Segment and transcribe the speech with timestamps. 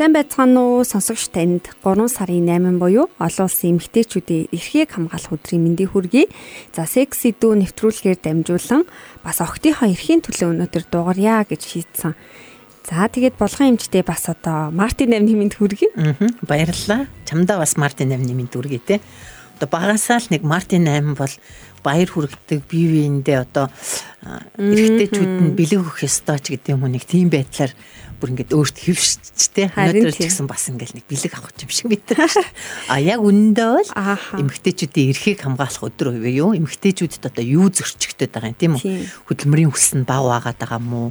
[0.00, 5.60] Сайн байцгаана уу сонсогч танд 3 сарын 8 буюу олон улсын эмэгтэйчүүдийн эрхийг хамгаалах өдрийн
[5.60, 6.32] мэндийг хүргэе.
[6.72, 8.88] За секс идүү нэвтрүүлгээр дамжуулан
[9.20, 12.16] бас охтынхоо эрхийн төлөө өнөөдөр дуугарья гэж шийдсэн.
[12.88, 15.92] За тэгээд болгон эмчтэй бас одоо Мартин 8-ны мэнд хүргэе.
[15.92, 16.16] Аа
[16.48, 17.04] баярлалаа.
[17.28, 19.04] Чамдаа бас Мартин 8-ны мэнд хүргэе те.
[19.60, 21.34] Одоо багасаа л нэг Мартин 8 бол
[21.82, 23.66] баяр хүргэдэг бие биендээ одоо
[24.60, 27.72] эрэгтэйчүүд нь бэлэг өгөх ёстой ч гэдэг юм уу нэг тийм байдлаар
[28.20, 32.36] бүр ингээд өөрт хөвшчтэй өнөөдөр ч гэсэн бас ингээд нэг бэлэг авах юм шиг мэдэрч.
[32.92, 33.90] А яг үнэндээ бол
[34.36, 36.52] эмгтээчүүдийн эрхийг хамгаалах өдөр үе юу?
[36.52, 39.08] Эмгтээчүүдэд одоо юу зөрчигдөд байгаа юм тийм үү?
[39.24, 41.10] Хөдөлмөрийн хүс нь бага байгаад байгаа юм уу?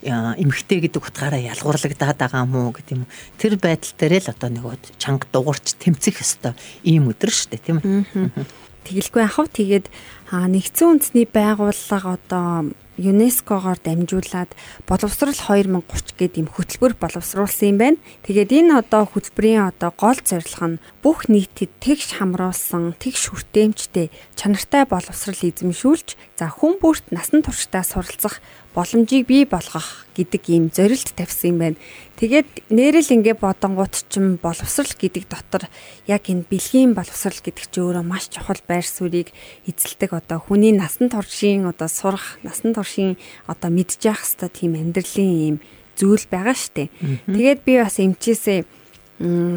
[0.00, 3.04] эмхтэй гэдэг утгаараа ялгуурлагдаад байгаа мó гэдэг юм.
[3.36, 4.64] Тэр байдал дээр л одоо нэг
[4.96, 6.56] чанга дуурч тэмцэх ёстой
[6.88, 8.48] ийм өдөр шүү дээ тийм үү.
[8.86, 9.86] Тэгэлгүй яхав тэгээд
[10.30, 14.52] нэгдсэн үндэсний байгууллага одоо ЮНЕСКОгоор дамжуулаад
[14.84, 18.02] боловсрал 2030 гэдэг юм хөтөлбөр боловсруулсан юм байна.
[18.28, 24.84] Тэгээд энэ одоо хөтөлбөрийн одоо гол зорилго нь бүх нийтэд тэгш хамруулсан, тэгш хүртээмжтэй чанартай
[24.84, 28.44] боловсрал эзэмшүүлж, за хүн бүрт насан туршдаа суралцах
[28.76, 31.78] боломжийг бий болгох гэдэг ийм зорилт тавьсан юм байна.
[32.20, 35.64] Тэгээд нэрэл ингээ бодонгууд ч боловсрал гэдэг дотор
[36.04, 39.32] яг энэ бэлгийн боловсрал гэдэг чи өөрөө маш чухал байр суурийг
[39.64, 43.16] эзэлдэг одоо хүний насан туршийн одоо сурах, насан туршийн
[43.48, 45.56] одоо мэдж явах хэвээр тийм амьдралын ийм
[45.96, 46.92] зүйл байгаа штэ.
[47.24, 48.68] Тэгээд би бас эмчээсээ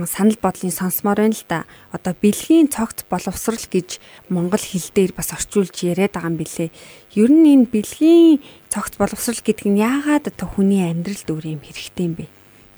[0.08, 1.68] санал бодлын сонсомоор байна л да.
[1.92, 4.00] Одоо бэлгийн цогц боловсрал гэж
[4.32, 6.72] монгол хэл дээр бас орчуулж яриад байгаа юм билэ.
[7.12, 8.40] Ер нь энэ бэлгийн
[8.72, 12.28] цогц боловсрал гэдэг нь яагаад одоо хүний амьдралд өөр юм хэрэгтэй юм бэ?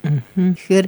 [0.06, 0.88] Тэгэхээр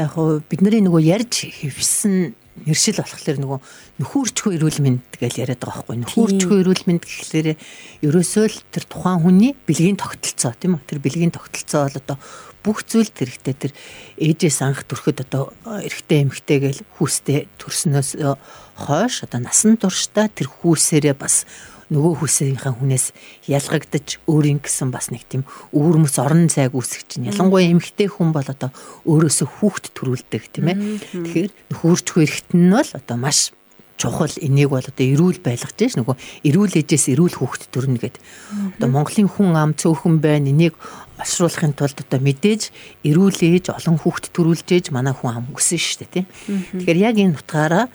[0.00, 3.58] яг хуу бидний нөгөө ярьж хөвсөн нэршил болохоор нөгөө
[4.00, 5.96] нөхөрчхөө эрүүл мэнд гэж яриад байгаа байхгүй.
[6.08, 7.48] Нөхөрчхөө эрүүл мэнд гэхлээр
[8.00, 10.88] ерөөсөө л тэр тухайн хүний бэлгийн тогтолцоо тийм үү?
[10.88, 12.16] Тэр бэлгийн тогтолцоо бол одоо
[12.64, 13.72] бүх зүйл тэрэгтэй тэр
[14.16, 18.18] ээжээс анх төрөхөд одоо эрэгтэй эмэгтэй гэл хүүстэй төрснөөс
[18.88, 21.44] хойш одоо насан туршдаа тэр хүүсээрээ бас
[21.90, 23.14] нөгөө хүсийнхаа хүнээс
[23.46, 28.46] ялгагдаж өөрийн гэсэн бас нэг тийм өвөрмөс орон зайг үүсгэж чинь ялангуяа эмэгтэй хүн бол
[28.46, 28.74] одоо
[29.06, 30.76] өөрөөсөө хүүхд төрүүлдэг тийм ээ.
[31.14, 33.54] Тэгэхээр нөхөрч хэрэгтэн нь бол одоо маш
[33.96, 38.20] чухал энийг бол одоо эрүүл байлгаж шээ нөгөө эрүүл ээжээс эрүүл хүүхд төрнө гэд.
[38.76, 40.76] Одоо Монголын хүн ам цөөхөн байна энийг
[41.16, 42.74] олшруулахын тулд одоо мэдээж
[43.08, 46.26] эрүүл ээж олон хүүхд төрүүлж ээж манай хүн ам өсөн шүү дээ тийм.
[46.76, 47.88] Тэгэхээр яг энэ утгаараа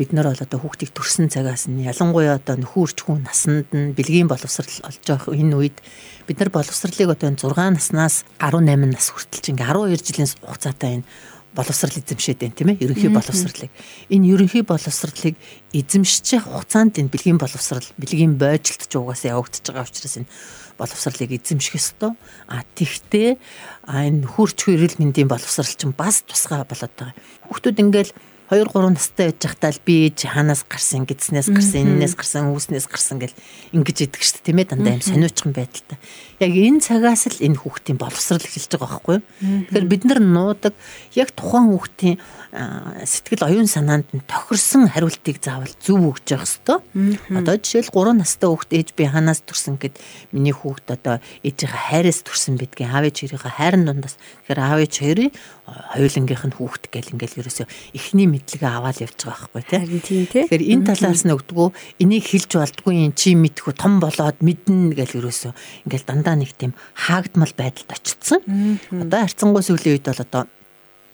[0.00, 4.32] бид нар бол одоо хүүхдийг төрсэн цагаас нь ялангуяа одоо нөхөрч хүн насанд нь бэлгийн
[4.32, 5.76] боловсрал олж явах энэ үед
[6.24, 11.08] бид нар боловсралыг одоо 6 наснаас 18 нас хүртэл чинь 12 жилийн хугацаатай энэ
[11.52, 12.80] боловсрал эзэмшээд байна тийм ээ?
[12.80, 13.70] Ерөнхий боловсралыг.
[14.08, 15.36] Энэ ерөнхий боловсралыг
[15.76, 20.30] эзэмшчих хугацаанд энэ бэлгийн боловсрал бэлгийн бойжилт ч угаасаа явагдаж байгаа учраас энэ
[20.78, 22.14] боловсралыг эзэмших ёстой.
[22.46, 23.36] А тэгтээ
[23.84, 27.18] энэ хурц хөрөл мэндийн боловсрал чинь бас тусгай болоод байгаа.
[27.50, 28.12] Хүүхдүүд ингээл
[28.50, 32.90] 2 3 настай байж захтаа л би ээж ханаас гарсан гэдснээс гарсан энэс гарсан үүснээс
[32.90, 33.36] гарсан гэл
[33.70, 35.98] ингэж идэг шүү дээ тийм ээ дандаа юм сониучхан байдалтай.
[36.42, 39.24] Яг энэ цагаас л энэ хүүхдийн боловсрал эхэлж байгаа байхгүй юу?
[39.70, 40.74] Тэгэхээр бид нар нуудаг
[41.14, 42.18] яг тухайн хүүхдийн
[43.06, 46.82] сэтгэл оюун санаанд нь тохирсон хариултыг заавал зөв өгч явах хэвээр.
[47.30, 49.94] Одоо жишээл 3 настай хүүхд ээж би ханаас төрсэн гэд
[50.34, 54.94] миний хүүхд одоо ээжийнхээ хайраас төрсэн бидгийн аав ээж хоёрын хайрын дундаас тэгэхээр аав ээж
[54.98, 55.30] хоёрын
[55.94, 60.24] хоёулангийнх нь хүүхд гэл ингээл ерөөсөө эхний мэдлэгээ аваад явж байгаа байхгүй тий.
[60.48, 61.68] Тэгэхээр энэ талаас нь өгдгөө
[62.00, 65.52] энийг хэлж болдгүй юм чи мэдхүү том болоод мэднэ гэл ерөөсөө
[65.84, 68.40] ингээл дандаа нэг тийм хаагдмал байдалд очсон.
[68.88, 70.42] Одоо харцангуй сүүлийн үед бол одоо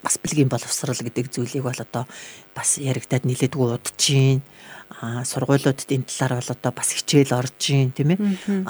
[0.06, 2.06] бас бэлгийн боловсрал гэдэг зүйлийг бол одоо
[2.54, 4.46] бас яригадад нилээдгүй удаж гин.
[5.02, 8.18] А сургуулиудад энэ талаар бол одоо бас хичээл орж гин тийм ээ.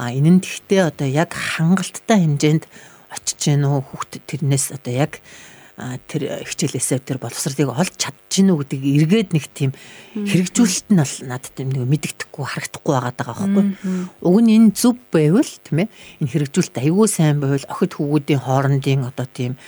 [0.01, 2.65] А энэ нь тэгтээ одоо яг хангалттай хэмжээнд
[3.13, 5.21] очиж гин үү хүүхд тэрнээс одоо яг
[5.77, 9.77] тэр хичээлээсээ тэр боловсролыг олж чадчихна уу гэдэг эргээд нэг тийм
[10.17, 13.65] хэрэгжүүлэлт нь бол надад тийм нэг мэддэхгүй харагдахгүй байгаад байгаа байхгүй.
[14.25, 15.89] Уг нь энэ зүв байвал тийм ээ
[16.25, 19.61] энэ хэрэгжүүлэлт аюул сайн байвал охид хүүгүүдийн хоорондын одоо тийм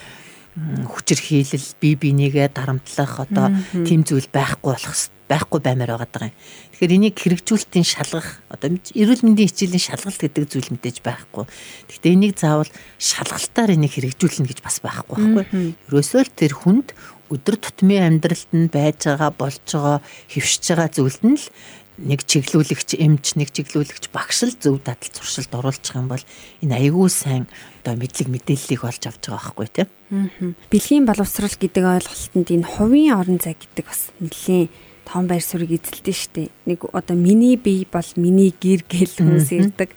[0.88, 3.54] хүчирхийлэл бие бинийгээ дарамтлах одоо
[3.86, 4.96] тийм зүйл байхгүй болох
[5.28, 6.36] байхгүй баймаар байгаа юм.
[6.72, 11.44] Тэгэхээр энийг хэрэгжүүлэлтийн шалгах одоо эрүүл мэндийн хичээлийн шалгалт гэдэг зүйл мэдээж байхгүй.
[11.92, 15.76] Гэхдээ энийг заавал шалгалтаар энийг хэрэгжүүлнэ гэж бас байхгүй байхгүй.
[15.92, 16.96] Ерөөсөө л тэр хүнд
[17.28, 20.00] өдөр тутмын амьдралд нь байж байгаа болж байгаа
[20.32, 21.44] хөвшиж байгаа зүйлд нь л
[21.98, 26.22] нэг чиглүүлэгч эмч нэг чиглүүлэгч багш л зөв дадал зуршилд оруулчих юм бол
[26.62, 27.44] энэ аягүй сайн
[27.82, 29.88] одоо мэдлэг мэдээллийг олж авч байгаа байхгүй тийм.
[30.70, 34.70] Бэлгийн боловсрал гэдэг ойлголтод энэ хувийн орон зай гэдэг бас нэлээд
[35.08, 36.52] том байр суурийг эзэлдэг штэ.
[36.68, 39.90] Нэг одоо миний бие бол миний гэр гэл хүмүүс ирдэг.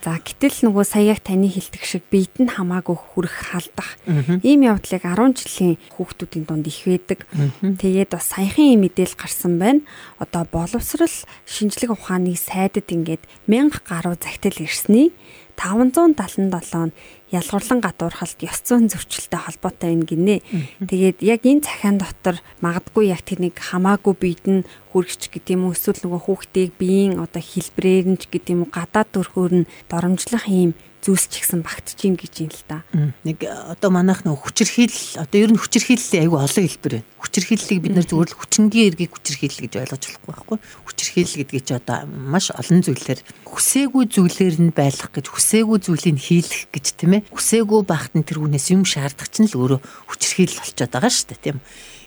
[0.00, 4.00] За гэтэл нөгөө саяг таны хэлдэг шиг биед нь хамаагүй хүрэх халдах.
[4.40, 7.28] Ийм явдлыг 10 жилийн хүүхдүүдийн дунд их байдаг.
[7.60, 9.84] Тэгээд бас саяхан ийм мэдээлэл гарсан байна.
[10.16, 11.12] Одоо боловсрал
[11.44, 15.12] шинжлэх ухааны сайдад ингээд 1000 гаруй загтал ирсний
[15.58, 16.94] 577 нь
[17.34, 20.40] ялгуурлан гадуурхалт ёс зүйн зөрчилтэй холбоотой юм гинэ.
[20.86, 25.68] Тэгээд яг энэ цахиан дотор магадгүй яг тэр нэг хамаагүй биед нь хүргэж гэдэг юм
[25.68, 29.68] уу эсвэл нөгөө хүүхдийг биеийн одоо хэлбрээр нь ч гэдэг юм уу гадаад төрхөөр нь
[29.90, 30.72] доромжлох юм
[31.08, 32.84] зүйлс ч гэсэн багтж ийн гэж юм л да.
[33.24, 37.08] Нэг одоо манайх нөх хүчирхийлэл одоо ер нь хүчирхийллийн аюу олон хэлбэр байна.
[37.24, 40.58] Хүчирхийллийг бид нэр зөвхөн л хүчингийн эргийг хүчирхийлэл гэж ойлгож болохгүй байхгүй.
[40.84, 46.68] Хүчирхийлэл гэдгийг чи одоо маш олон зүйлээр хүсээгүй зүйлээр нь байлгах гэж хүсээгүй зүйлийг хийлэх
[46.68, 47.26] гэж тийм ээ.
[47.32, 49.80] Хүсээгүй байхад нь тэр хүнээс юм шаардах чинь л өөрөө
[50.12, 51.58] хүчирхийлэл болчиход байгаа шүү дээ тийм.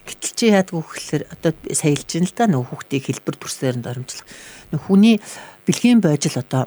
[0.01, 4.25] Гэтэл чи яадгүй гэхэлэр одоо саялж ин л да нөх хүүхдийг хэлбэр төрсөөр нь доромжлох.
[4.73, 5.21] Нөх хүний
[5.69, 6.65] бэлгийн бойжл одоо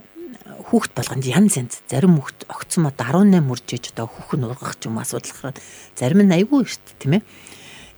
[0.75, 4.99] хүүхд болгонд янз янз зарим хүүхд огцом одоо 18 мөржиж одоо хүүхэн ургах ч юм
[4.99, 5.63] асуудал гараад
[5.95, 7.23] зарим нь айгүй шүү дээ тийм ээ.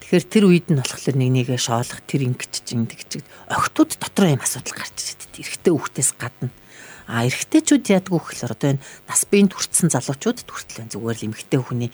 [0.04, 4.44] Тэгэхээр тэр үед нь болохоор нэг нэгэ шоолох тэр ингэж чинь тэгж огтуд дотор юм
[4.44, 6.52] асуудал гарч ирээд эрэгтэй хүүхдээс гадна
[7.06, 11.90] А эрэгтэйчүүд яадгүй гэхээр одоо энэ нас биеийн төрцсөн залуучууд хүртэл зүгээр л эмэгтэй хүний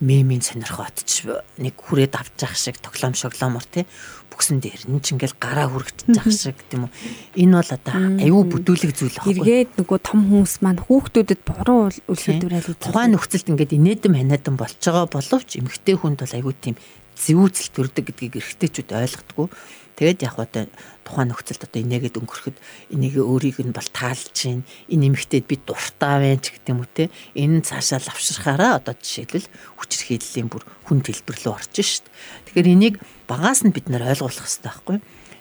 [0.00, 1.24] мемийн сонирхоотч
[1.56, 3.88] нэг хүрээд авч явах шиг тоглоом шоглоомор тий
[4.28, 5.88] бүксэн дээр нь ч ингээл гараа явах
[6.28, 6.92] шиг тийм үү.
[7.40, 9.40] Энэ бол одоо аюу бүдүүлэг зүйл аахгүй.
[9.40, 14.76] Эргээд нөгөө том хүмүүс маань хүүхдүүдэд буруу үлгэрдүүрэл үздэг тухайн нөхцөлд ингээд инээдэм ханиадан болж
[14.76, 16.76] байгаа боловч эмэгтэй хүнд бол аюу тийм
[17.16, 19.48] зэвүүцэл төрдөг гэдгийг эрэгтэйчүүд ойлгодгоо
[19.96, 20.68] Тэгээд яг одоо
[21.08, 22.56] тухайн нөхцөлд одоо инээгээд өнгөрөхөд
[22.92, 26.90] энийг өөрийг нь бол таалж чинь энэ нэмэгтээд би дуртай байна ч гэдэг юм уу
[26.92, 29.48] те энэ цаашаа лавшрахаараа одоо жишээлбэл
[29.80, 32.04] хүчирхийллийн бүр хүн хэлбэр рүү орж шít.
[32.44, 34.98] Тэгэхээр энийг багаас нь бид нэр ойлгуулах хэрэгтэй байхгүй?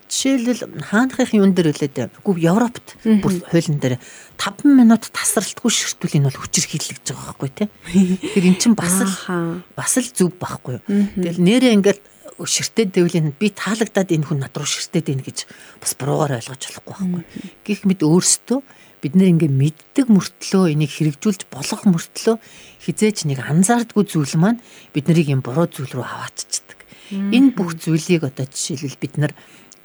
[0.07, 3.97] Жишээлбэл хаанхын юун дээр үлээд үгүй Европт бүр хуулийн дээр
[4.37, 7.67] 5 минут тасралтгүй ширтүүл энэ бол хүчирхийлэл гэж байгаа байхгүй тий.
[8.21, 10.79] Тэгэхээр эн чинь бас л бас л зүв байхгүй.
[10.85, 11.99] Тэгэл нэрээ ингээд
[12.43, 15.47] ширтээд дэвлийн би таалагдаад энэ хүн над руу ширтээд байна гэж
[15.79, 17.23] бас буруугаар ойлгож болохгүй байхгүй.
[17.63, 18.59] Гэх мэд өөрсдөө
[18.99, 22.35] бид нэр ингээ мэддэг мөртлөө энийг хэрэгжүүлж болох мөртлөө
[22.83, 24.59] хизээч нэг анзаардгүй зүйл маань
[24.91, 26.79] бид нарыг юм буруу зүйл рүү хавааччихдаг.
[27.13, 29.31] Энэ бүх зүйлийг одоо жишээлбэл бид нар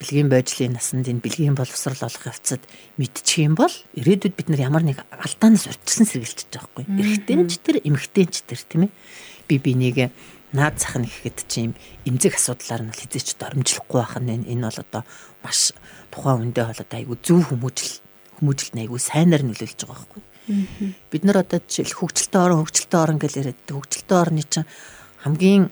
[0.00, 2.64] бэлгийн байдлын насанд энэ бэлгийн боловсрал олох явцад
[2.96, 6.88] мэдчих юм бол ирээдүйд бид нар ямар нэг алдаанаас урьдчилан сэргийлчих жоохгүй.
[6.88, 8.92] Эрэгтэйч тэр эмэгтэйч тэр тийм ээ.
[9.44, 10.08] Би бинийг
[10.52, 11.72] наад зах нь гэхэд чи юм
[12.04, 15.02] эмзэг асуудлаар нь хизээч доромжлохгүй байх нь энэ бол одоо
[15.42, 15.72] маш
[16.10, 17.94] тухайн үндэ бол одоо айгүй зөв хүмүүжил
[18.40, 20.22] хүмүүжилт нь айгүй сайнаар нөлөөлж байгаа байхгүй.
[21.10, 24.66] Бид нар одоо жишээл хөгжилтэй орон хөгжилтэй орон гэж яриад хөгжилтэй орны чинь
[25.22, 25.70] хамгийн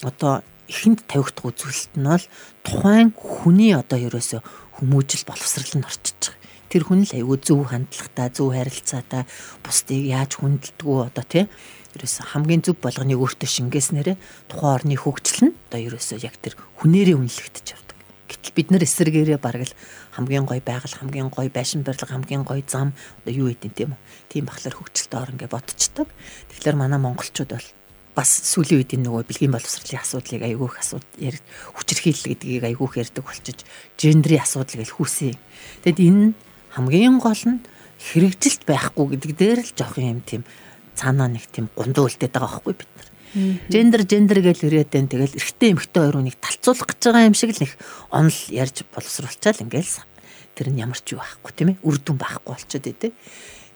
[0.00, 0.40] одоо
[0.72, 2.26] ихэнд тавигдах үзүүлэлт нь бол
[2.64, 4.40] тухайн хүний одоо ерөөсө
[4.80, 6.42] хүмүүжил боловсрал нь орчиж байгаа.
[6.72, 9.22] Тэр хүн л айгүй зөв хандлагатай, зөв харилцаатай,
[9.62, 11.44] бусдыг яаж хүндэлдэггүй одоо тий
[11.96, 14.16] ерөөсө хамгийн зөв болгоныг өөртөө шингээснээрээ
[14.50, 17.98] тухайн орны хөгжил нь одоо ерөөсө яг тэр хүнээрээ үнэлэгдэж явдаг.
[18.28, 19.78] Гэтэл бид нар эсэргээрээ бараг л
[20.14, 24.00] хамгийн гой байгаль, хамгийн гой байшин барилга, хамгийн гой зам одоо юу гэдэг тийм үү?
[24.30, 26.08] Тийм бахлаар хөгжилтэй орн гэж бодцдог.
[26.50, 27.68] Тэгэхээр манай монголчууд бол
[28.14, 31.42] бас сүүлийн үед нөгөө бэлгийн боловсролын асуудлыг айгүйх асуудал яриг
[31.74, 33.58] хүчирхийлэл гэдгийг айгүйх ярьдаг болчиж
[33.98, 35.34] гендрийн асуудал гэж хүүсэн.
[35.82, 36.32] Тэгэд энэ
[36.78, 37.58] хамгийн гол нь
[37.98, 40.46] хэрэгжилт байхгүй гэдэг дээр л жоох юм тийм
[40.94, 43.08] цаанаа нэг тийм гундуу үлдээд байгаа байхгүй бид нар.
[43.66, 45.10] Гендер гендер гэж ирээд байна.
[45.10, 47.72] Тэгэл эрэгтэй эмэгтэй хоёр үнийг талцуулах гэж байгаа юм шиг л нэг
[48.14, 49.94] онол ярьж боловсруулчаал ингээл
[50.54, 51.82] тэр нь ямар ч юу байхгүй тийм ээ.
[51.82, 53.12] Үр дүн байхгүй болчиход идэв.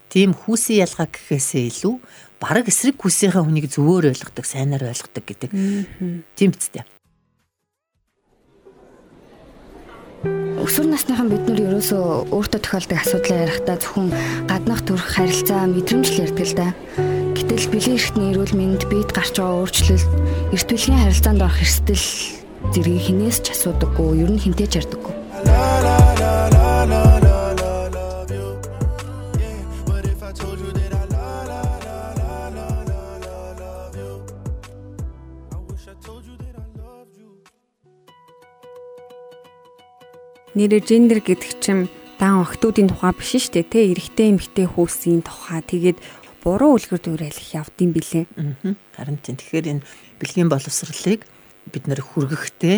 [0.08, 1.94] Тийм хүүсийн ялгаа гэхээсээ илүү
[2.38, 5.50] бараг эсрэг хүсийнхаа хүнийг зөвөр ойлгодог, сайнаар ойлгодог гэдэг.
[6.38, 6.87] Тийм биз дээ.
[10.58, 14.08] Өсвөр насныхан бид нар ерөөсөө өөртөө тохиолдог асуудлаа ярихдаа зөвхөн
[14.50, 16.68] гаднах төрх харилцаа мэдрэмж л ярьдаг л да.
[17.38, 20.10] Гэтэл бэлэн эрхтний эрүүл мэнд биед гарч байгаа өөрчлөлт
[20.50, 22.06] эрт бүлгийн харилцаанд орох эрсдэл
[22.74, 25.14] зэргийг хинээс ч асуудаггүй, ер нь хинтээ ч ярьдаггүй.
[40.58, 41.86] Нэрэ гендер гэдэг чинь
[42.18, 43.70] дан охтуудын тухай биш шүү дээ.
[43.70, 46.02] Тэ эрэгтэй эмэгтэй хүүсийн тухай тэгээд
[46.42, 48.26] буруу үлгэр дуурайлах явдсан билээ.
[48.98, 49.38] Харин тийм.
[49.38, 49.86] Тэгэхээр энэ
[50.18, 51.22] бэлгийн боловсролыг
[51.70, 52.76] бид нэр хүргэхдээ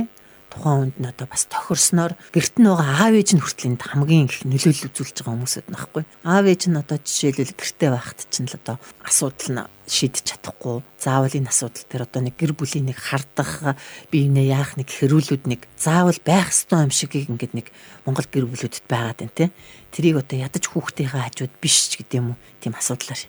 [0.50, 4.26] тухайн үнд нь одоо бас тохирсноор гэрт нь байгаа аав ээж нь хүртэл энд хамгийн
[4.26, 6.02] их нөлөөлөл үзүүлж байгаа хүмүүсэд нахгүй.
[6.26, 8.76] Аав ээж нь одоо жишээлбэл гэртээ байхад чинь л одоо
[9.06, 13.74] асуудал нь шийдэж чадахгүй заавал энэ асуудал дээр одоо нэг гэр бүлийн нэг хардах
[14.14, 17.66] биенээ яах нэг хэрүүлүүд нэг заавал байх ёстой юм шиг ингээд нэг
[18.06, 19.46] Монгол гэр бүлүүдэд байгаад байна те
[19.90, 23.22] тэрийг одоо ядаж хүүхдийнхээ хажууд биш ч гэдэг юм уу тийм асуудлаар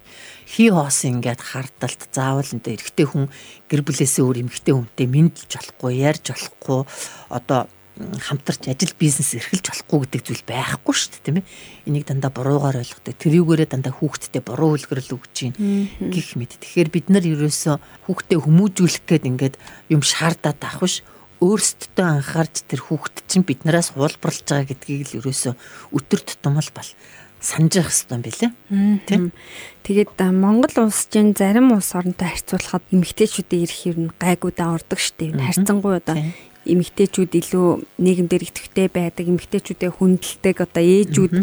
[0.46, 3.26] хий хоос ингээд хардталт заавал энэ эрэгтэй хүн
[3.70, 6.82] гэр бүлээсээ өөр эмэгтэй хүнтэй мэдлж болохгүй ярьж болохгүй
[7.34, 7.62] одоо
[8.00, 11.46] хамтарч ажил бизнес эрхэлж болохгүй гэдэг зүйл байхгүй шүү дээ тийм ээ.
[11.86, 13.14] Энийг дандаа буруугаар ойлгодог.
[13.20, 15.56] Тэрүүгээрээ дандаа хүүхдтэй буруу үлгэрэл өгч чинь
[16.00, 16.58] гих мэд.
[16.58, 17.76] Тэгэхээр бид нар ерөөсөө
[18.08, 19.56] хүүхдээ хүмүүжүүлэх гээд ингээд
[19.92, 21.04] юм шаардаад авах биш
[21.42, 25.54] өөрсдөө анхаарч тэр хүүхд чинь биднээс хуулбарлаж байгаа гэдгийг л ерөөсөө
[25.98, 26.90] өтөр тутам л бал
[27.42, 28.48] санаж явах хэрэгтэй юм билэ.
[29.10, 29.24] Тийм.
[29.82, 35.34] Тэгээд Монгол улс чинь зарим улс оронтой харьцуулахад эмэгтэйчүүдийн эрх юм гайгуудаа ордог штеп.
[35.34, 36.22] Харьцангуй одоо
[36.70, 37.68] эмэгтэйчүүд илүү
[37.98, 41.34] нийгэмдэр идэвхтэй байдаг, эмэгтэйчүүдэд хүндэлдэг одоо ээжүүд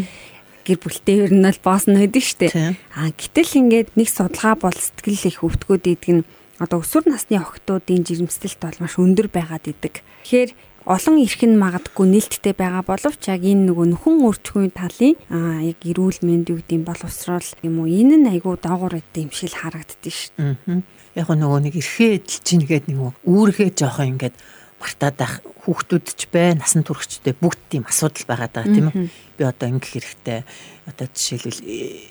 [0.63, 2.47] гэр бүлтэй ер нь бол боосно байдаг штэ.
[2.95, 6.23] А гэтэл ингээд нэг судалгаа бол сэтгэл их өвтгөөд идэг нь
[6.59, 10.03] одоо өсвөр насны охтуудын жирэмслэлт бол маш өндөр байгаад идэг.
[10.23, 10.51] Тэгэхээр
[10.85, 15.79] олон эрх нь магадгүй нээлттэй байгаа боловч яг энэ нөгөө нөхөн өртгөний талын аа яг
[15.83, 20.13] эрүүл мэнд юу гэдэм боловсрол юм уу энэ нь айгүй доогуур гэдэг юм шиг харагддээ
[20.13, 20.33] шүү.
[20.39, 20.81] Аа.
[21.15, 24.35] Яг нөгөө нэг эрхээ эдэлж ийн гэдэг нэг үүргээ жоохон ингээд
[24.79, 25.33] мартаад байх
[25.67, 30.47] хүүхдүүд ч бай насан туршидтэй бүгд тийм асуудал байгаа тийм үү би одоо ингэх хэрэгтэй
[30.89, 31.61] одоо жишээлбэл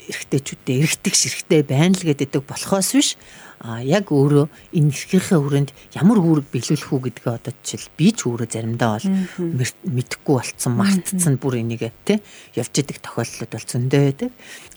[0.08, 3.10] эрэгтэйчүүдтэй эрэгтэгш эрэгтэй байна л гэдэг болохоос биш
[3.58, 8.30] а яг өөрөө энэ эрхийнхээ хүрээнд ямар үүрэг биелүүлэх үү гэдгээ одоо жишээл би ч
[8.30, 12.22] өөрөө заримдаа бол мэдэхгүй болцсон мартцсан бүр энийг те
[12.54, 14.30] явж идэг тохиолдлууд бол зөндөө байдаг.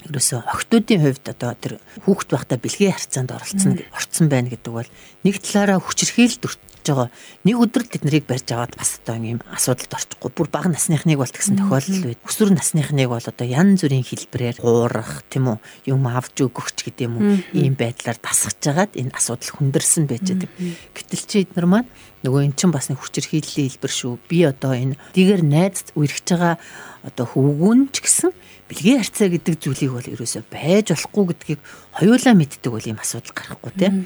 [0.10, 1.74] Ерөөсөө охтуудын хувьд одоо тэр
[2.10, 4.90] хүүхд байхдаа бэлгийн харьцаанд оролцсон орцсон байна гэдэг бол
[5.22, 7.14] нэг талаараа хүчрхийлд байгаа.
[7.46, 10.32] Нэг өдөр тэд нарыг барьж аваад бас одоо ийм асуудалд орчихгүй.
[10.34, 12.20] Бүр бага насныхныг бол тэгсэн тохиолдол байд.
[12.26, 15.60] Өсвөр насныхныг бол одоо янз бүрийн хэлбэрээр хуурах тийм үү?
[15.92, 17.44] Юм авч өгөх ч гэдэг юм уу?
[17.52, 20.48] Ийм байдлаар тасгаж жагаад энэ асуудал хүндэрсэн байж байгаа.
[20.96, 24.14] Гэтэл чи эднэр маань нөгөө эн чинь бас нэг хүчирхийллийн хэлбэр шүү.
[24.30, 26.56] Би одоо энэ дигээр найз үерхэж байгаа
[27.02, 28.32] одоо хөвгүүн ч гэсэн
[28.70, 31.60] бэлгийн харьцаа гэдэг зүйлийг бол ерөөсөө байж болохгүй гэдгийг
[31.98, 34.06] хоёулаа мэддэг бол ийм асуудал гарахгүй тийм.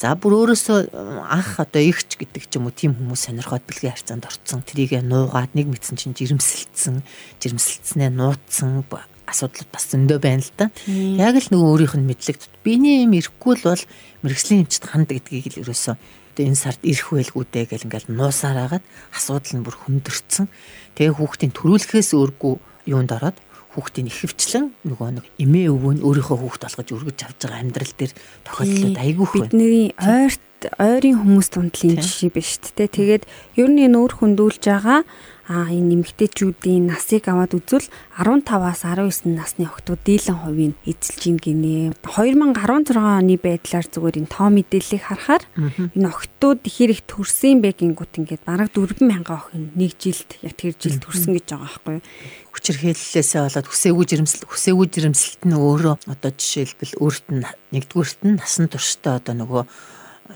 [0.00, 0.78] За бүр өөрөөсөө
[1.28, 4.64] анх одоо ихч гэдэг ч юм уу тийм хүмүүс сонирхоод бэлгийн харьцаанд орцсон.
[4.64, 7.04] Тэрийг нуугаад нэг мэдсэн чинь жирэмсэлцсэн,
[7.38, 8.82] жирэмсэлцснээ нууцсан
[9.30, 10.66] асуудлууд бас зөндөө байна л да.
[10.90, 13.82] Яг л нөгөө өөрийнх нь мэдлэг биний юм ирэхгүй л бол
[14.26, 15.94] мэрэгслийн эмчт ханд гэдгийг л ерөөсөө
[16.38, 20.46] энэ сард ирэх байлгүй дээ гэл ингээл нуусаар агаад асуудал нь бүр хүндэрсэн.
[20.94, 22.54] Тэгээ хүүхдийн төрүүлэхээс өөргүй
[22.86, 23.38] юунд ороод
[23.74, 28.12] хүүхдийн ихэвчлэн нөгөө нэг эмээ өвөө нь өөрийнхөө хүүхд болгож өргөж авч байгаа амьдрал дээр
[28.46, 29.46] тохиолдлууд айгүйх байна.
[29.46, 32.90] Бидний ойрт ойрын хүмүүс тундлын жишээ биш үү.
[32.90, 33.24] Тэгээд
[33.62, 35.06] ер нь энэ өөр хүндүүлж байгаа
[35.50, 41.98] а энэ нэмэгтэйчүүдийн насыг аваад үзвэл 15-аас 19 насны охтууд дийлэн хувийн эзэлж ийн гинэ.
[42.06, 48.22] 2016 оны байдлаар зүгээр энэ тоо мэдээллийг харахаар энэ охтууд хэр их төрсөн бэ гингүүт
[48.22, 52.06] ингээд бараг 4000 охин нэг жилд яг тэр жилд төрсөн гэж байгаа байхгүй юу?
[52.54, 58.66] хүчирхээллээсээ болоод хүсээгүй жирэмсэл хүсээгүй жирэмсэлт нь өөрөө одоо жишээлбэл өөрт нь нэгдүгüрт нь насан
[58.70, 59.62] туршдаа одоо нөгөө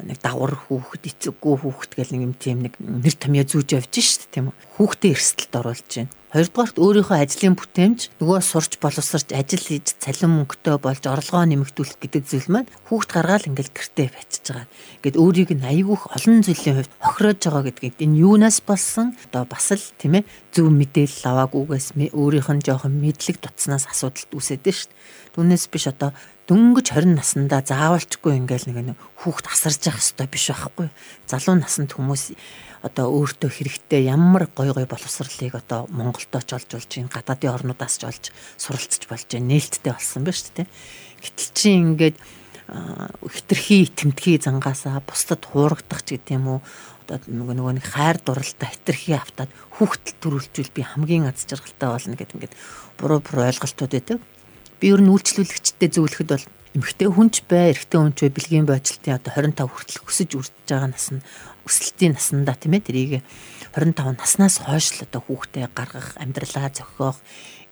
[0.03, 4.27] нэг давар хүүхэд эцэггүй хүүхэд гэл нэг юм тийм нэг нэр томьёо зүүж явж шít
[4.35, 6.13] тийм үү хүүхдээ эрсдэлд оруулж байна.
[6.35, 12.23] Хоёрдугаарт өөрийнхөө ажлын бүтээмж нөгөө сурч боловсарч ажил хийж цалин мөнгөтэй болж орлогоо нэмэгдүүлэх гэдэг
[12.27, 14.67] зүйл маань хүүхд гаргаал ингээл гэртээ байцж байгаа.
[14.99, 19.67] Ингээд өөрийг нь аягүйх олон зүйлийн хувьд хохироож байгаа гэдгийг энэ юунаас болсон одоо бас
[19.79, 21.87] л тийм ээ зөв мэдээлэл аваагүйгээс
[22.19, 24.91] өөрийнх нь жоохон мэдлэг дутснаас асуудалт үүсэдэж шít.
[25.39, 26.11] Түүнээс биш одоо
[26.45, 30.89] дөнгөж 20 наснда заавалчгүй ингээл нэг хүүхд асарж явах хэрэгтэй биш байхгүй.
[31.25, 32.37] Залуу наснд хүмүүс
[32.85, 37.97] одоо өөртөө хэрэгтэй ямар гой гой боловсролыг одоо Монголдо ч олж болж байна гадаадын орнуудаас
[37.97, 38.25] ч олж
[38.61, 40.69] суралцж болж нээлттэй болсон байна шүү дээ.
[41.25, 42.17] Гэтэл чи ингээд
[43.25, 46.61] хитрхи тэмтгий зангаасаа бусдад хуурагдах ч гэдэм үү
[47.09, 52.17] одоо нөгөө нөгөө нэг хайр дурлалтаа хитрхи автаад хүүхдэл төрүүлжүүл би хамгийн аз жаргалтай болно
[52.17, 52.57] гэд ингээд
[52.97, 54.21] буруу буруу ойлголтууд байдаг
[54.85, 56.45] би ер нь үйлчлүүлэгчтэй зөвлөхөд бол
[56.77, 61.09] эмэгтэй хүнч бай, эрэгтэй хүнч бай бэлгийн бочлтын одоо 25 хүртэл өсөж үрдэж байгаа нас
[61.09, 61.25] нь
[61.65, 63.13] өсөлтийн наснда тийм ээ тэрийг
[63.73, 67.17] 25 наснаас хойш л одоо хүүхдээ гаргах, амьдралаа зохиох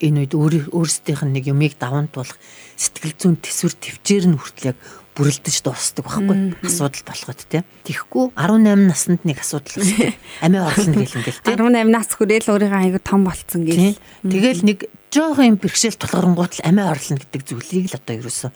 [0.00, 2.40] энэ үед өөр өөрсдийнх нь нэг юмыг даван туулах
[2.80, 4.78] сэтгэл зүйн төсвөр төвчээр нь хүртэл яг
[5.12, 7.64] бүрэлдэж дуусдаг байхгүй асуудал болоход те.
[7.84, 9.84] Тэгэхгүй 18 наснд нэг асуудал.
[10.44, 11.52] Амиа орлно гэл ингээл те.
[11.52, 14.00] 18 нас хүрээл өөрийгөө аягүй том болцсон гэл.
[14.24, 18.50] Тэгэл нэг жоохон юм бэрхшээл тулгарнгууд л амиа орлно гэдэг зүйлийг л одоо ерөөсөө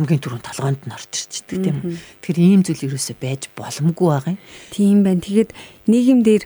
[0.00, 1.78] хамгийн түрүүнд толгоонд нь орж ирчихдэг тийм.
[2.24, 4.40] Тэгэхээр ийм зүйл ерөөсөө байж боломгүй байгаа юм.
[4.72, 5.20] Тийм байна.
[5.20, 5.50] Тэгээд
[5.86, 6.42] нийгэмдэр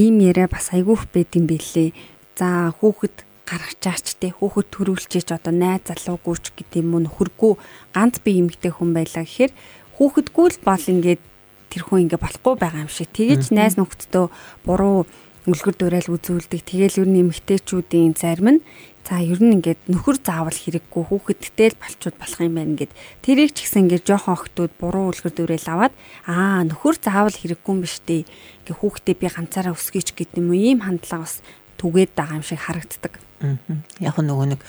[0.00, 1.92] ийм яриа бас айгүйх байд юм бэлээ.
[2.40, 7.52] За хүүхэд гаргачаач те хүүхэд төрүүлчихэж одоо найз залуугүйч гэдэг юм уу нөхөргүй
[7.90, 9.52] ганц би эмэгтэй хүн байлаа гэхээр
[9.98, 11.22] хүүхэдгүй л бол ингээд
[11.70, 13.10] тэр хүн ингээ болохгүй байгаа юм шиг.
[13.10, 14.26] Тэгэж найз нөхдөдөө
[14.66, 15.06] буруу
[15.50, 16.62] үлгэр дуурайл үзүүлдэг.
[16.66, 18.60] Тэгэл ер нь эмэгтэйчүүдийн зарим нь
[19.06, 22.92] за ер нь ингээд нөхөр заавал хэрэггүй хүүхэдтэй л болчууд болох юм байна гэд.
[23.24, 25.94] Тэрийг ч гэсэн ингээд жоохон охтууд буруу үлгэр дуурайл аваад
[26.28, 28.28] аа нөхөр заавал хэрэггүй юм биш дээ
[28.66, 31.40] ингээ хүүхдээ би ганцаараа өсгөж гэдэг юм уу ийм хандлага бас
[31.80, 34.60] түгээд байгаа юм шиг харагддаг Яг нөгөө нэг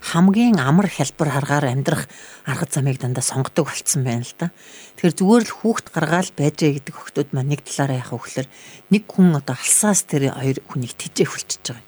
[0.00, 2.08] хамгийн амар хялбар харгаар амьдрах
[2.48, 4.48] арга замыг дандаа сонгодог болцсон байна л да.
[4.96, 8.48] Тэгэхээр зүгээр л хүүхд гаргаал байжээ гэдэг хөхтүүд маань нэг талаараа яхаа өгөхлөр
[8.94, 11.84] нэг хүн одоо алсаас тэр хоёр хүнийг тижээ хүлчиж байгаа.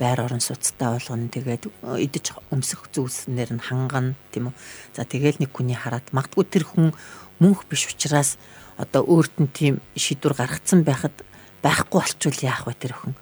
[0.00, 4.56] Байр орон суцтай болгоно тэгээд идэж өмсөх зүйлснэр нь хангана тийм үү.
[4.96, 6.96] За тэгээд нэг хүний хараад магтгүй тэр хүн
[7.36, 8.40] мөнх биш учраас
[8.80, 11.12] одоо өөрт нь тийм шийдвэр гаргацсан байхад
[11.60, 13.14] байхгүй болчвол яах вэ тэр хүн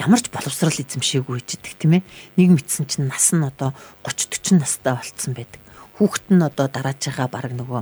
[0.00, 2.08] ямар ч боловсрал эзэмшээгүй ичдэг тийм ээ.
[2.40, 3.76] Нэг мэдсэн чинь нас нь одоо
[4.08, 5.60] 30 40 настай болцсон байдаг.
[6.00, 7.80] Хүүхэд нь одоо дарааж байгаа баг нөгөө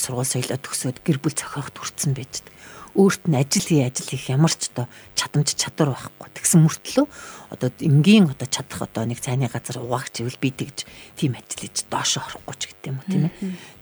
[0.00, 2.48] сургууль соёлоо төгсөөд гэр бүл зохиоход хүрсэн байждаг
[2.92, 6.28] өөрт нь ажил хий ажил хийх ямар ч одоо чадамж чадвар байхгүй.
[6.36, 7.06] Тэгсэн мөртлөө
[7.52, 10.84] одоо энгийн одоо чадах одоо нэг цайны газар угаагч ивэл би тэгж
[11.16, 13.34] тийм ажил хийж доошо орохгүй ч гэдэг юм уу тийм ээ.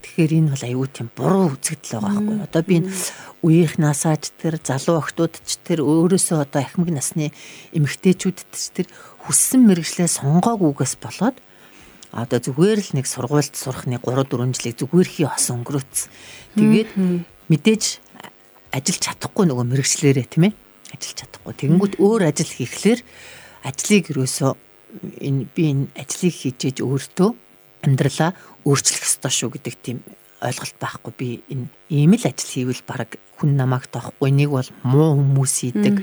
[0.03, 2.39] Тэгэхээр энэ бол аюу тийм буруу үзэгдэл байгаа байхгүй.
[2.47, 2.77] Одоо би
[3.43, 7.35] үеийнхнаасаач тэр залуу охтууд ч тэр өөрөөсөө одоо ахмаг насны
[7.75, 8.87] эмэгтэйчүүдэд ч тэр
[9.27, 11.37] хүссэн мэрэгчлээ сонгоогүйгээс болоод
[12.11, 15.99] одоо зүгээр л нэг сургуульд сурахны 3 4 жилийг зүгээр хий хос өнгөрөөц.
[16.59, 16.91] Тэгээд
[17.47, 17.85] мэдээж
[18.75, 20.55] ажиллаж чадахгүй нөгөө мэрэгчлэрээ тийм ээ?
[20.95, 21.55] Ажиллаж чадахгүй.
[21.59, 23.01] Тэгэнгүүт өөр ажил хийхлээр
[23.67, 24.57] ажлыг юусоо
[25.21, 27.31] энэ би энэ ажлыг хийжээж өөртөө
[27.87, 28.31] амьдралаа
[28.67, 29.99] өөрчлөх ёстой шүү гэдэг тийм
[30.41, 31.13] ойлголт байхгүй.
[31.15, 34.31] Би энэ ийм л ажил хийвэл баг хүн намайг тоохгүй.
[34.35, 35.95] Нэг бол муу хүмүүс хийдэг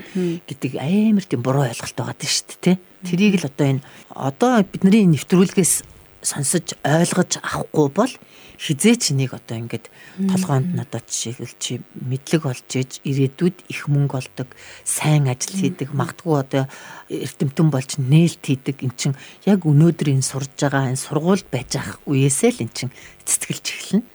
[0.46, 5.06] гэдэг амар тийм буруу ойлголт байгаа тийм шүү дээ тэрийг л одоо энэ одоо бидний
[5.06, 5.86] нэвтрүүлгээс
[6.22, 8.12] сонсож ойлгож авахгүй бол
[8.58, 9.86] хизээч нэг одоо ингээд
[10.18, 14.50] толгоонд одоо жишээлбэл чи мэдлэг олж иж ирээдүйд их мөнгө олдог,
[14.82, 16.64] сайн ажил хийдэг, магадгүй одоо
[17.06, 18.82] эрдэмтэн болж нээлт хийдэг.
[18.82, 19.14] Эн чин
[19.46, 22.90] яг өнөөдөр энэ сурж байгаа энэ сургуульд байж ах үеэсээ л эн чин
[23.22, 24.06] цэцгэлж эхэлнэ.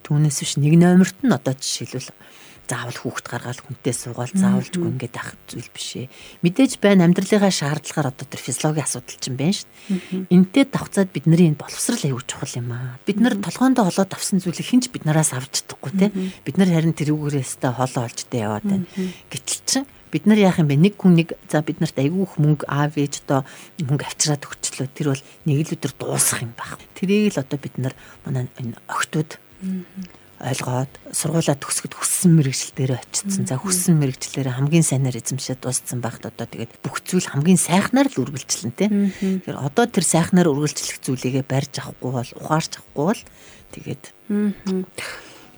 [0.00, 2.08] Түүнээс биш нэг номерт нь одоо жишээлбэл
[2.70, 6.06] заавал хүүхэд гаргаад хүнтэй суугаал заавалжгүй ингээд ах зүйл биш ээ.
[6.46, 10.30] Мэдээж байна амьдралынхаа шаардлагаар одоо тэр физиологийн асуудал чинь байна шүү дээ.
[10.30, 13.02] Энтэй давхцаад бидний энэ боловсрал аягүй чухал юм аа.
[13.02, 16.06] Бид нар толгоондоо холоод авсан зүйлийг хинч биднараас авч чадахгүй те.
[16.46, 18.86] Бид нар харин тэрүүгээрээс та хоолоо олж тэ яваад байна.
[19.26, 20.78] Гэтэл чинь бид нар яах юм бэ?
[20.78, 23.46] Нэг хүн нэг за бид нарт айгүйх мөнгө аав ээж одоо
[23.78, 24.88] мөнгө авчираад өгчлөө.
[24.90, 26.78] Тэр бол нэг л өдөр дуусах юм баг.
[26.98, 27.94] Тэрийг л одоо бид нар
[28.26, 29.38] манай энэ охтууд
[30.40, 33.44] ойлгоод сургуулаа төгсгöd хүссэн мэрэгчлэлээр очсон.
[33.44, 38.20] За хүссэн мэрэгчлэлээр хамгийн сайнаар эзэмшээд дууссан багт одоо тэгээд бүх зүйл хамгийн сайхнаар л
[38.24, 38.88] үргэлжлэн тэ.
[38.88, 43.22] Тэгэхээр одоо тэр сайхнаар үргэлжлэх зүйлийгээ барьж авахгүй бол ухаарч авахгүй бол
[43.76, 44.04] тэгээд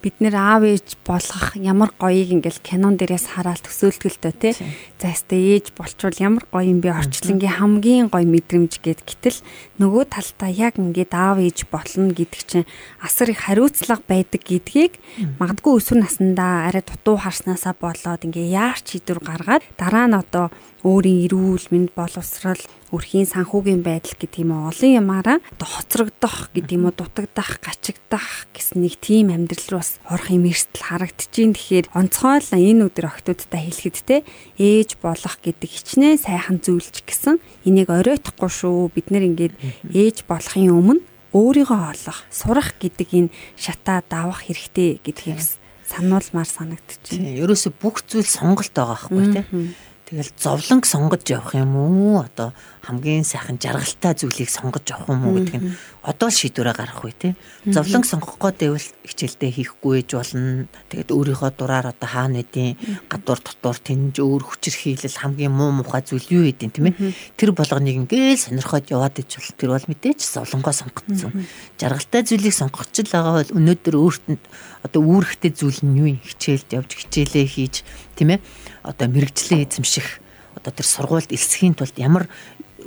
[0.03, 4.53] бид нэр аав ээж болгох ямар гоёыг ингээл кинон дээрээс хараад төсөөлтгөлтөө тий.
[4.99, 6.91] За өстө ээж болчвол ямар гоё юм бэ?
[6.91, 9.39] Орчлонгийн хамгийн гоё мэдрэмж гэд гэтэл
[9.79, 14.99] нөгөө талдаа яг ингээд аав ээж болно гэдэг чинь асар их хариуцлага байдаг гэдгийг
[15.39, 20.51] магадгүй өсвөр насндаа арай дутуу харснаасаа болоод ингээ яарч хідвэр гаргаад дараа нь одоо
[20.83, 22.59] өөрийн эрүүл мэнд боловсрал
[22.91, 28.83] өрхийн санхүүгийн байдал гэдэг юм олон ямаараа одоо хоцрогдох гэдэг юм уу дутагдах, гачигдах гэсэн
[28.83, 31.55] нэг тийм амьдрал руу бас орох юм эрсдэл харагдчихээн.
[31.55, 34.17] Тэгэхээр онцгой л энэ өдөр охтуудтай хэлэхэд те
[34.59, 38.91] ээж болох гэдэг хичнээн сайхан зүйлч гэсэн энийг оройтхгүй шүү.
[38.91, 39.55] Бид нэр ингээд
[39.95, 45.41] ээж болохын өмнө өөрийгөө олох, сурах гэдэг энэ шатаа давах хэрэгтэй гэдгийг
[45.89, 47.41] сануулмаар санагдчихэв.
[47.41, 49.73] Ерөөсө бүх зүйл сонголт байгаа байхгүй тийм
[50.13, 52.21] Тэгэл зовлонг сонгож явах юм уу?
[52.21, 55.71] Одоо хамгийн сайхан жаргалтай зүйлийг сонгож явах юм уу гэдэг нь
[56.03, 57.33] одоо л шийдвэрээ гаргах үе тий.
[57.63, 60.67] Зовлонг сонгох гэвэл хичээлдээ хийхгүй ээж болно.
[60.91, 62.75] Тэгээд өөрийнхөө дураар одоо хаана нэдийн
[63.07, 67.15] гадуур дотор тэнж өөр хүчээр хийлэл хамгийн муу мухай зүйл юу гэдэг тийм ээ.
[67.39, 71.47] Тэр болгоныг ингээл сонирхоод яваад ич бол тэр бол мэдээч зовлонгоо сонгоцсон.
[71.79, 74.37] Жаргалтай зүйлийг сонгох ч л байгаа бол өнөөдөр өөртөө
[74.83, 77.87] одоо үүрэгтэй зүйл нь юу хичээлд явж хичээлээ хийж
[78.19, 78.43] тийм ээ
[78.83, 80.19] одоо мэрэгчлээ эзэмших
[80.59, 82.27] одоо тэр сургуульд элсхийн тулд ямар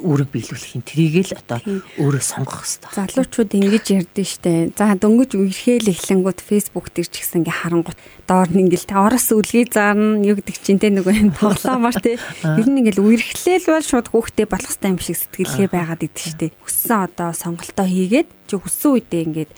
[0.06, 1.60] үүрэг биелүүлэх юм трийг л одоо
[1.98, 2.94] өөрөө сонгох хэрэгтэй.
[2.94, 4.54] Залуучууд ингэж ярьдэн штэ.
[4.78, 9.34] За дөнгөж үерхээл эхлэнгүүд фэйсбુક дээр ч гэсэн ингээ харангуут доор нь ингээл та орос
[9.34, 12.22] үлгий заарна юу гэдэг чинь те нөгөө тоглоомор те.
[12.46, 16.54] Ер нь ингээл үерхлээл бол шууд хүүхдээ болох хэрэгтэй юм шиг сэтгэлгээ байгаад идэв штэ.
[16.62, 19.52] Хүссэн одоо сонголтоо хийгээд чи хүссэн үедээ ингээд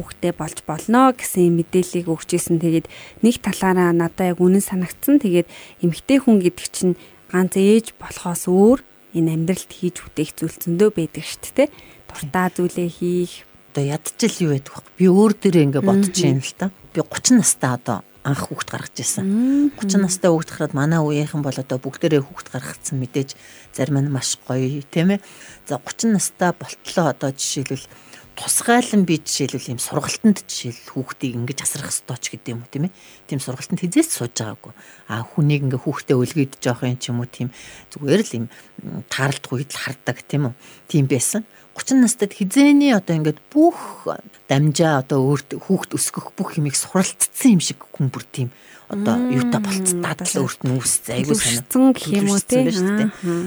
[0.00, 2.56] хүүхдээ болж болно гэсэн мэдээллийг өгчээсэн.
[2.56, 2.86] Тэгээд
[3.20, 5.20] нэг талаараа надад яг үнэн санагдсан.
[5.20, 5.48] Тэгээд
[5.84, 6.94] эмгтэй хүн гэдэг чинь
[7.28, 8.80] ганц ээж болохоос өөр
[9.14, 11.68] энэ амьдралд хийж бүтээх зүйл зөндөө байдаг шүү дээ.
[12.10, 13.34] Дуртай зүйлээ хийх.
[13.70, 14.82] Одоо ядчил юу байдаг вэ?
[14.98, 16.74] Би өөр дээрээ ингээ бодож юм л та.
[16.90, 19.24] Би 30 настай одоо анх хүүхд гаргаж ирсэн.
[19.78, 23.38] 30 настай хүүхд гараад манай үеийнхэн бол одоо бүгдээрээ хүүхд гаргацсан мэдээж
[23.72, 25.24] зарим нь маш гоё тийм ээ.
[25.64, 27.86] За 30 настай болтлоо одоо жишээлбэл
[28.40, 32.88] тусгайлан би жишээлбэл ийм сургалтанд жишээл хүүхдийг ингэж асрах ёстой ч гэдэг юм уу тийм
[32.88, 32.96] ээ.
[33.28, 34.72] Тийм сургалтанд хизээс сууж байгаагүй.
[35.12, 37.52] А хүнийг ингээ хүүхдээ өлгийд жоох юм ч юм уу тийм
[37.92, 38.46] зүгээр л ийм
[39.12, 40.54] таарлах үед л хардаг тийм үү.
[40.88, 41.44] Тийм байсан.
[41.76, 44.08] 30 настайд хизээний одоо ингээд бүх
[44.48, 48.48] дамжаа одоо өөрт хүүхд өсгөх бүх юмыг суралцсан юм шиг хүн бүр тийм
[48.90, 52.68] одоо юутай болцсон дадлаа өөрт нь үүс айгуу санаа гэх юм уу тийм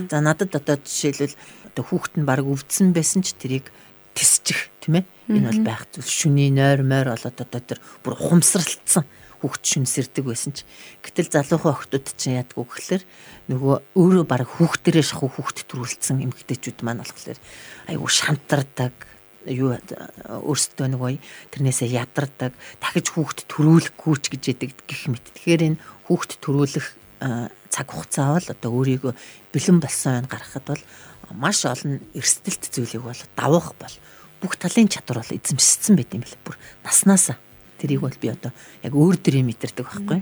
[0.08, 1.36] за надад одоо жишээлбэл
[1.68, 3.68] одоо хүүхд нь баг өвдсөн байсан ч тэрийг
[4.16, 5.06] тисчих тийм ээ?
[5.32, 6.12] Энэ бол байх зүйл.
[6.12, 9.08] Шүний нойр мойр болоод одоо тэр бүр ухамсарлцсан
[9.44, 10.64] хүүхд шүн сэрдэг байсан ч
[11.04, 13.04] гэтэл залуухан охтууд чинь яадгүй гэхэлэр
[13.52, 17.40] нөгөө өөрөө баг хүүхдэрээ шахуу хүүхд төрүүлсэн эмгтээчүүд маань болохоор
[17.92, 18.96] айгу шантардаг
[19.44, 21.20] юу өөрсдөө нөгөө
[21.52, 25.28] тэрнээсээ ядардаг дахиж хүүхд төрүүлэхгүй ч гэж яадаг гэх мэт.
[25.36, 26.88] Тэгэхээр энэ хүүхд төрүүлэх
[27.68, 29.14] цаг хугацаа бол одоо өөрийгөө
[29.52, 30.84] бэлэн болсон гаргахад бол
[31.36, 33.96] маш олон эрсдэлт зүйлийг бол давах бол
[34.44, 37.40] бүх талын чадвар бол эзэмшсэн байт юм бэл бүр наснаасаа
[37.80, 38.52] тэрийг бол би одоо
[38.84, 40.20] яг өөр дөрөө мэдэрдэг байхгүй.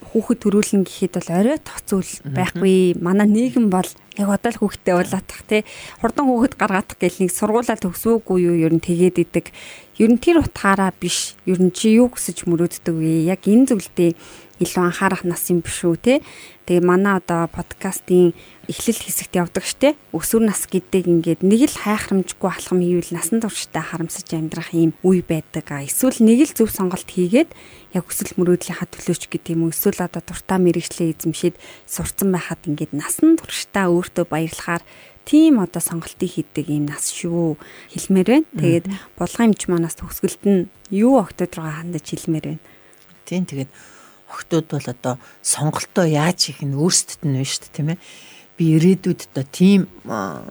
[0.00, 2.96] Хүүхэд төрүүлэн гэхэд бол орой зүйл байхгүй.
[2.98, 5.62] Манай нийгэм бол яг одоо л хүүхдтэй уулаатах тий.
[6.00, 9.46] Хурдан хүүхэд гаргаадах гэл нэг сургуулаа төгсөөгүй юу ер нь тэгээд идэг.
[10.00, 11.36] Ер нь тэр утгаараа биш.
[11.44, 13.28] Ер нь чи юу гэсэж мөрөөддөг вэ?
[13.28, 14.10] Яг энэ зүйлдээ
[14.60, 16.14] илүү анхаарах нас юм биш үү те
[16.68, 18.36] тэгээ манай одоо подкастын
[18.70, 19.98] эхлэл хэсэгт явдаг штэ.
[20.14, 25.26] Өсвөр нас гэдэг ингээд нэг л хайхрамжгүй алхам хийвэл насан туршдаа харамсаж амьдрах юм үе
[25.26, 25.66] байдаг.
[25.74, 27.50] А эсвэл нэг л зөв сонголт хийгээд
[27.98, 31.58] яг өсөл мөрөөдлийнхаа төлөөч гэдэг юм эсвэл одоо дуртай мэрэгчлээ эзэмшээд
[31.90, 34.86] сурцсан байхад ингээд насан туршдаа өөртөө баярлахаар
[35.26, 37.58] тийм одоо сонголтыг хийдэг юм нас шүү
[37.90, 38.46] хэлмээр байна.
[38.54, 38.86] Тэгээд
[39.18, 42.62] булган эмч манаас төгсгөлд нь юу октод руу хандаж хэлмээр байна.
[43.26, 43.70] Тийм тэгээд
[44.30, 47.98] охтууд бол одоо сонголтоо яаж хийх нь өөрсдөд нь байна шүү дээ тийм ээ
[48.60, 49.88] би ирээдүйд одоо тийм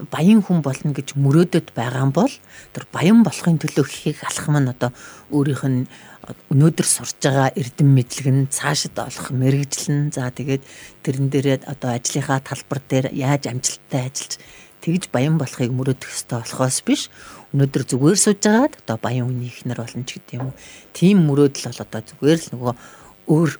[0.09, 2.33] баян хүн болно гэж мөрөөдөд байгаа бол
[2.73, 4.89] тэр баян болохын төлөө хийх алхам нь одоо
[5.29, 5.85] өөрийнх нь
[6.49, 10.09] өнөөдөр сурж байгаа эрдэм мэдлэг нь цаашид олох мэрэгжил нь.
[10.09, 10.65] За тэгээд
[11.05, 14.33] тэрэн дээрээ одоо ажлынхаа талбар дээр яаж амжилттай ажиллаж
[14.81, 17.13] тэгж баян болохыг мөрөөдөх ёстой болохоос биш.
[17.53, 20.57] Өнөөдөр зүгээр сууж байгаад одоо баян үний ихнэр болно ч гэдэг юм уу.
[20.97, 22.73] Тийм мөрөөдөл бол одоо зүгээр л нөгөө
[23.29, 23.51] өөр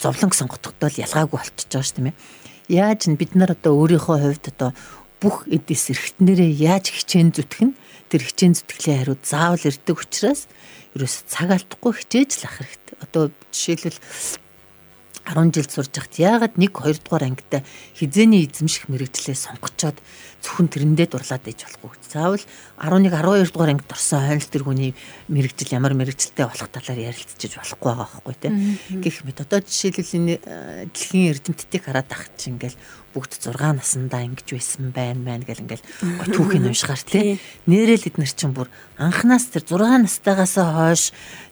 [0.00, 2.16] зовлонг сонгохдоо л ялгаагүй болчихж байгаа шүү дээ.
[2.68, 4.70] Яаж н бид нар одоо өөрийнхөө хувьд одоо
[5.18, 7.72] бүх эдис эрхтнэрээ яаж хичээн зүтгэн
[8.12, 10.46] тэр хичээн зүтгэлийн хариуд заавал ирдэг учраас
[10.94, 12.94] ерөөс цаг алдахгүй хичээж л ах хэрэгтэй.
[13.02, 13.98] Одоо жишээлбэл
[15.28, 20.00] 10 жил сурж хахад яагаад 1 2 дугаар ангитай хизээний эзэмших мэрэгчлээ сонгочоод
[20.40, 22.00] зөвхөн тэрэндээ дурлаад ээж болохгүй.
[22.08, 22.44] Заавал
[22.80, 24.94] 11 12 дугаар ангид орсон хойноос тэр хүний
[25.28, 28.52] мэрэгжил ямар мэрэгжилтэй болох талаар ярилцчих болохгүй байгаа байхгүй тий.
[29.04, 32.78] Гэх мэт одоо жишээлбэл энэ э, дэлхийн эрдэмтдийг хараад ах чинь ингээл
[33.12, 35.84] бүгд 6 наснда ингэж байсан байна байна гэл ингээл
[36.32, 37.42] түүхийг уншихаар тий.
[37.66, 41.02] Нэрэл эднэр чинь бүр анханаас тэр 6 настайгаас хойш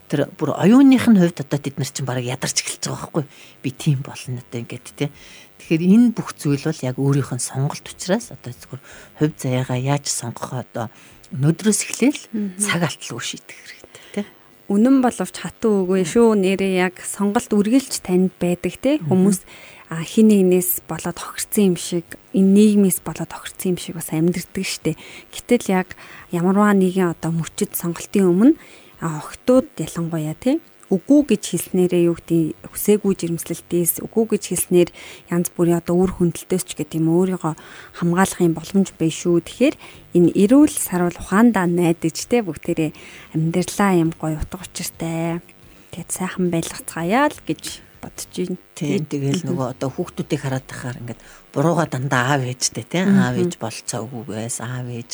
[0.09, 3.25] тэр бүр оюуных нь хувьд одоо тэд нар чинь бараг ядарч эхэлж байгаа байхгүй.
[3.63, 5.11] Би тийм болно одоо ингээд тий.
[5.59, 8.83] Тэгэхээр энэ бүх зүйл бол яг өөрийнх нь сонголт учраас одоо зөвхөн
[9.19, 10.87] хувь заяагаа яаж сонгох одоо
[11.35, 12.23] өнөөдрөөс эхлээл
[12.63, 14.27] цаг алтлгүй шийдэх хэрэгтэй тий.
[14.71, 16.39] Үнэн боловч хатуу үгүй шүү.
[16.39, 19.03] Нэрээ яг сонголт үргэлж танд байдаг тий.
[19.03, 19.43] Хүмүүс
[19.87, 24.99] хин нэгнээс болоод хохирцсан юм шиг энэ нийгмээс болоод хохирцсан юм шиг бас амьдрдаг штэ
[25.31, 25.95] гэтэл яг
[26.35, 28.59] ямарваа нэгэн одоо мөчөд сонголтын өмнө
[29.01, 34.91] охтууд ялангуяа тий үгүй гэж хэлснээрээ юу гэдэг хүсээгүй жирэмслэлтээс үгүй гэж хэлснээр
[35.35, 37.55] янз бүрийн одоо үр хөндлөлтөөс ч гэдэг юм өөрийгөө
[37.99, 39.43] хамгаалахын боломж бай шүү.
[39.43, 39.75] Тэгэхээр
[40.15, 42.95] энэ эрүүл сарвал ухаандаа найдаж те бүгдээрээ
[43.35, 45.43] амьдралаа юм гоё утга учиртай.
[45.91, 48.57] Тэгээд сайхан байлгацгаая л гэж бодож байна.
[48.79, 53.59] Тийм тэгэл нөгөө одоо хүүхдүүдийг хараад тахаар ингээд бурууга дандаа аав ээжтэй те аав ээж
[53.59, 55.13] болцоогүйгээс аав ээж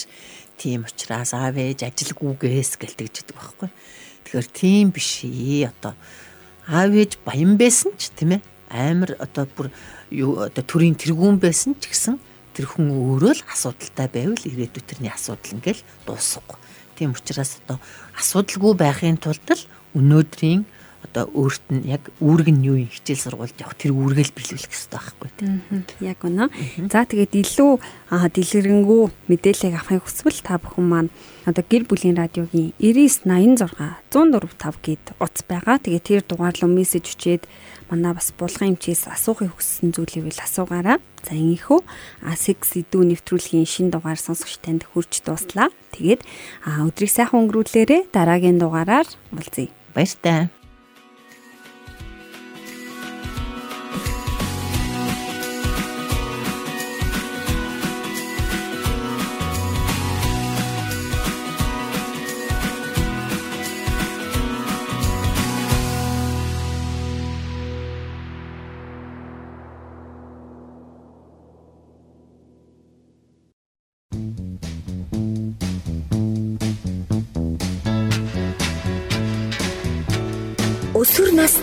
[0.61, 3.71] тийм учраас аав ээж ажилгүйгээс гэлтэгж идэг байхгүй.
[4.29, 5.97] Тэгэхээр тийм биш ээ одоо
[6.69, 9.69] аав ээж баян байсан ч тийм ээ амар одоо бүр
[10.13, 12.17] юу одоо төрийн тэргүүн байсан ч гэсэн
[12.53, 16.59] тэр хүн өөрөө л асуудалтай байвал ирээдүйд тэрний асуудал ингээл дуусахгүй.
[16.97, 17.81] Тийм учраас одоо
[18.21, 19.65] асуудалгүй байхын тулд л
[19.97, 20.65] өнөөдрийн
[21.03, 24.95] одоо өөрт нь яг үүрэг нь юу юм хичээл сургуульд явах тэр үүргээл биелүүлэх хэрэгтэй
[24.95, 25.55] байхгүй тийм.
[26.01, 26.47] Яг үнэ.
[26.89, 27.73] За тэгээд илүү
[28.09, 31.11] дэлгэрэнгүй мэдээлэл авахыг хүсвэл та бүхэн маань
[31.43, 33.83] одоо гэр бүлийн радиогийн 9986
[34.15, 35.83] 104.5 гээд утас байгаа.
[35.83, 37.51] Тэгээд тэр дугаар руу мессеж өчээд
[37.91, 41.03] манай бас булган эмчээс асуухыг хүссэн зүйлийг л асуугаараа.
[41.27, 41.81] За ингэхүү
[42.31, 45.69] А6 сэдвүү нэвтрүүлгийн шин дугаар сонсогч танд хүрч дууслаа.
[45.93, 46.23] Тэгээд
[46.65, 49.69] өдрийг сайхан өнгөрүүлээрэ дараагийн дугаараар уулзъя.
[49.93, 50.62] Баяртай.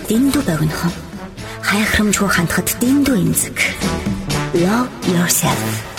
[0.09, 0.93] Дэндүү богинохон.
[1.69, 3.57] Хайхрамжгүй хандхад дэндүү эмзэг.
[4.57, 5.98] Love yourself.